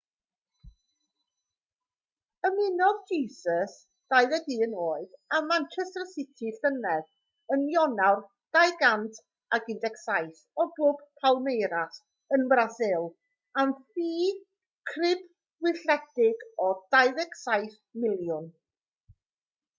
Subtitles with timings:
[2.47, 3.73] ymunodd jesus
[4.13, 7.03] 21 oed â manchester city llynedd
[7.57, 8.23] yn ionawr
[8.59, 10.33] 2017
[10.63, 11.99] o glwb palmeiras
[12.37, 13.05] ym mrasil
[13.65, 14.31] am ffi
[14.93, 16.71] crybwylledig o
[17.01, 18.49] £27 miliwn